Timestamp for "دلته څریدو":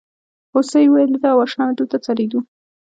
1.79-2.39